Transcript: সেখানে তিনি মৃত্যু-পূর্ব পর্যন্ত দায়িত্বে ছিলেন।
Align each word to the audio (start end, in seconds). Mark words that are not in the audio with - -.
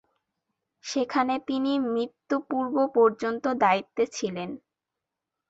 সেখানে 0.83 1.33
তিনি 1.47 1.71
মৃত্যু-পূর্ব 1.87 2.75
পর্যন্ত 2.95 3.45
দায়িত্বে 3.63 4.03
ছিলেন। 4.15 4.49